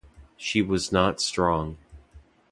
She 0.35 0.63
was 0.63 0.91
not 0.91 1.21
strong. 1.21 1.77